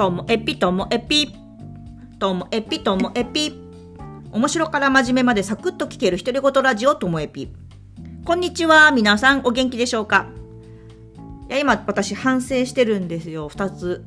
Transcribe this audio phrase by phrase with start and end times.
[0.00, 1.30] ともエピともエピ
[2.18, 3.52] ともエピともエピ。
[4.32, 7.52] 面白から真面目までサクッと聞ける独り言ラジオともエピ。
[8.24, 8.92] こんにちは。
[8.92, 10.28] 皆さんお元気でしょうか？
[11.50, 13.50] いや今私反省してるんですよ。
[13.50, 14.06] 2つ。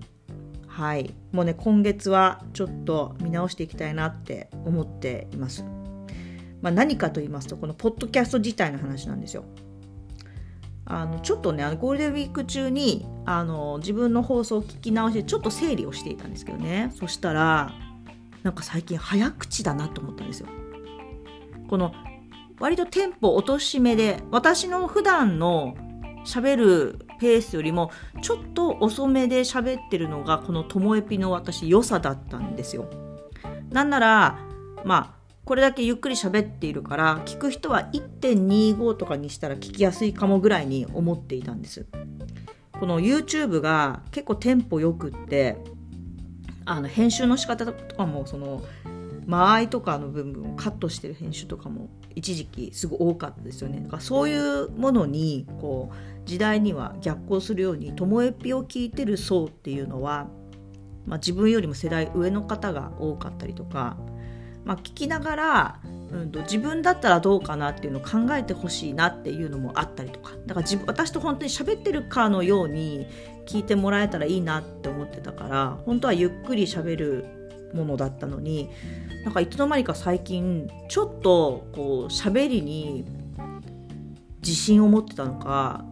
[0.66, 1.14] はい。
[1.32, 5.64] もうね今月はちょっと見直していきたいなって思っています。
[6.64, 9.46] まあ、何かと言いますとこのポッドキャスト自体の話なんですよ。
[10.86, 17.74] あのちょっとねゴールデンウィーク中にあの自分の放送を聞き直してちょっと整理をしていたんですけどねそしたら
[18.44, 20.48] なんか最近早口だなと思ったんですよ。
[21.70, 21.94] この
[22.60, 25.76] 割とテンポ落とし目で私の普段の
[26.26, 27.92] 喋るペースよりも
[28.22, 32.90] ちょっと遅めで喋ってるのがこのともえぴの私良さだったんですよ。
[33.72, 34.40] なんなら
[34.86, 41.86] まあこれだけゆっくり喋っているから聞く人は1.25とかにしたら聞きやすいかもぐらいに思っていたんです。
[42.80, 45.58] この YouTube が結構テンポよくって
[46.66, 48.64] あの編集の仕方とかもその
[49.26, 53.82] 間合いとかの部分をカットしてる編集とかも一時期すごい多かったですよね。
[53.82, 60.28] だからそういうものにこう時代には逆行するように「ともえぴ」を聞いてる層っていうのは、
[61.06, 63.98] まあ、自分よりも世代上の方が多かったりとか
[64.66, 65.80] まあ、聞きながら、
[66.12, 70.32] うんと、自分だったらどうかなっていうのを考えてほしいなっていうのもあったりとか。
[70.46, 73.08] だから自分私と本当に喋ってるかのように
[73.46, 77.26] 聞いてもらえたらいいなって思ってたから本当はゆっくり喋る
[77.74, 78.70] ものだったのに
[79.26, 83.06] なんかいつの間にか最近ちょっとこう喋りに
[84.42, 85.84] 自信を持ってたのか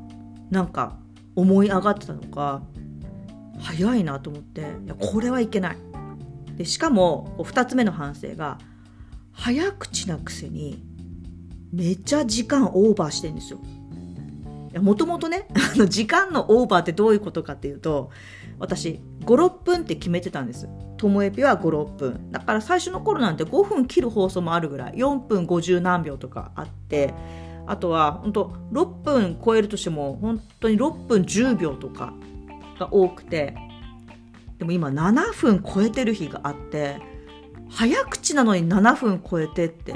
[0.50, 0.98] なんか
[1.36, 2.62] 思い上がってたのか
[3.60, 5.78] 早いなと思っていやこれはいけない。
[6.58, 8.60] でしかも2つ目の反省が
[9.32, 10.84] 早口なくせに
[11.72, 13.60] めっちゃ時間オーバーしてんですよ。
[14.82, 18.10] もともとね あの時間のオーバーってどういうことかっていうと
[18.58, 20.70] 私56分って決めてたんです。
[20.98, 27.16] ともえぴは56分だから最初の頃なんて5分切る放送もあるぐらい4分50何秒とかあって
[27.66, 32.14] あとは本当6分超えるとしても本当に6分10秒とか
[32.78, 33.56] が多くて
[34.62, 37.02] でも今7分超えてる日があって
[37.68, 39.96] 早口なのに7分超えてって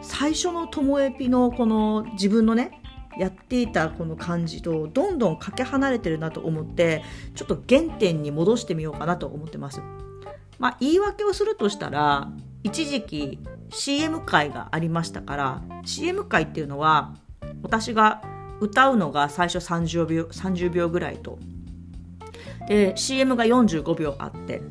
[0.00, 2.80] 最初のともえぴのこの自分のね
[3.18, 7.04] やっていたこの感じとどんどんかけ離れてるなと思って
[7.34, 9.82] ちょっと原点に戻してみようかなと思ってます。
[10.58, 12.32] まあ、言い訳をするとしたら
[12.62, 17.14] 一時期 CM 会がありましたから CM 会っていうのは
[17.62, 18.22] 私が
[18.60, 21.38] 歌うのが最初30秒 ,30 秒ぐらいと
[22.68, 24.62] で CM が45秒あって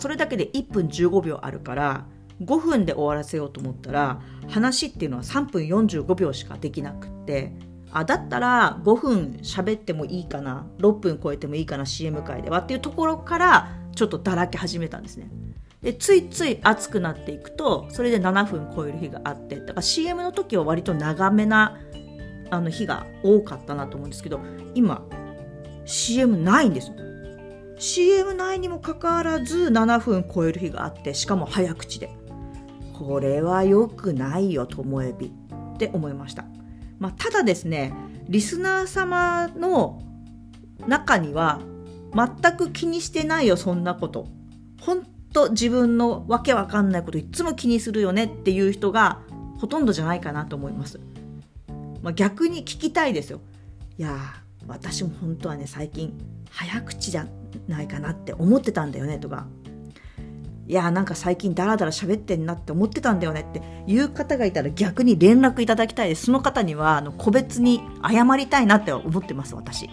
[0.00, 2.06] それだけで1分15秒あるから
[2.42, 7.52] 5分で終わらせようと思ったら話っていうのは3分45秒しかできなくって
[7.92, 15.30] あだったら5分喋ってもいいかな6分超えてもいいかな CM 界ではっていうところからちょっとだらけ始めたんですね。
[15.80, 21.78] でついつい熱くなっていくとそれで7分超える日があってだから CM の時は割と長めな
[22.50, 24.40] あの日が多かったなと思うんですけど
[24.74, 25.02] 今
[25.84, 26.96] CM ないんですよ
[27.78, 32.10] CM 内にもかかわらず7分超える日があってしかも早口で。
[32.98, 36.46] これは良くないよともえびって思いました、
[36.98, 37.92] まあ、ただですね
[38.26, 40.02] リスナー様の
[40.86, 41.60] 中には
[42.14, 44.26] 全く気にしてないよそんなこと。
[44.80, 49.20] 本当自分のわけわかんないこといつも気にするよねっていう人が
[49.58, 51.00] ほとんどじゃないかなと思います、
[52.02, 53.40] まあ、逆に聞きたいですよ。
[53.98, 54.16] いや
[54.68, 56.12] 私も本当はね最近
[56.50, 57.26] 早口じゃ
[57.68, 59.46] ないかなって思ってたんだよねとか。
[60.68, 69.88] いやなんか最近ダラダラ喋ってんなって思ってたんだよねっていう方がいたら逆に連絡いただきたいですその方にはあの個別に謝りたいなって思ってます私。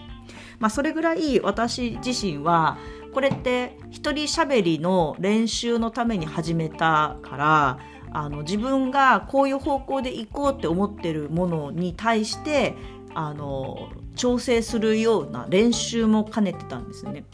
[0.58, 2.78] まあそれぐらい私自身は
[3.12, 7.78] これって一人喋りの練習のために始めたから
[8.12, 12.74] あの自分がこういう方向で行こうって思ってるものに対して
[13.14, 17.24] あの調整するような練習も兼ねてたんですね。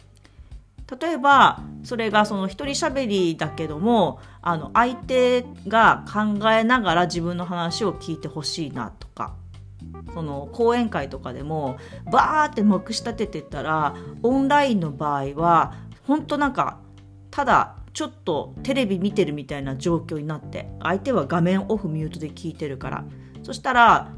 [1.00, 9.36] 例えばそれがその一人喋りだけどもあの相手が考えながら自分の話を聞いてほしいなとか
[10.12, 11.76] その講演会とかでも
[12.10, 15.74] バーってまくし立ててたらオンラインの場合は
[16.06, 16.80] 本当なんか
[17.30, 23.04] ただちょっとテレビ見てるみたいな状況になって相手は画面オフミュートで聞いてるから
[23.42, 24.12] そしたら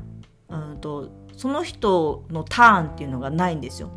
[0.49, 3.90] うんとその人のターンっていうのがないんですよ。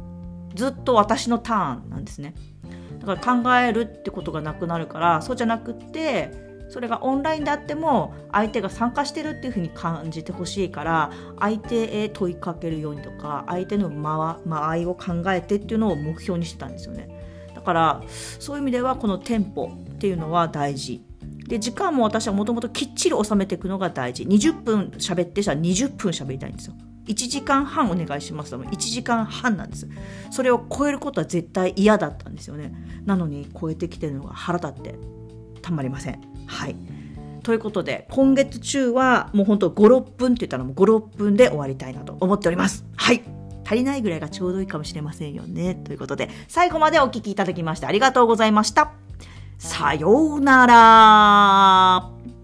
[0.53, 2.33] ずっと私のターンなんですね。
[2.99, 6.31] だから考えるってことがなくなるからそうじゃなくって
[6.69, 17.09] それがオンラインであっても相手が参加してるっていうふうに感じてほしいから相手へ問いかけるようにとか相手の間間合いを考えてっていうのを目標にしてたんですよね。
[17.53, 18.01] だから
[18.39, 21.03] そういう意味ではこのテンポっていうのは大事。
[21.47, 24.23] で時間も私はもともときっちり収めていくのが大事。
[24.23, 26.73] 20分喋ってしたら20分喋りたいんですよ。
[27.07, 28.51] 1時間半お願いします。
[28.51, 29.87] と1時間半なんです。
[30.31, 32.73] それを超えることは絶対嫌だったんですよね。
[33.05, 34.95] なのに超えてきてるのが腹立って
[35.61, 36.21] たまりません。
[36.47, 36.75] はい。
[37.43, 42.85] ということで今月中はもうほんと56分って言ったらもう56分で終わりたいなと思っております。
[42.95, 43.23] はい。
[43.65, 45.75] 足りないぐらいがちょうどいいかもしれませんよね。
[45.75, 48.91] ということで最後までお聴きいただきましてありがとうございました。
[49.57, 52.34] さようなら。